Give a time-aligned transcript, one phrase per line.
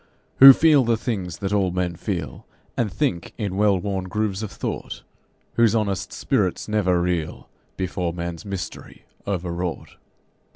[0.37, 4.51] Who feel the things that all men feel, And think in well worn grooves of
[4.51, 5.03] thought,
[5.57, 9.97] Whose honest spirits never reel Before man's mystery, overwrought.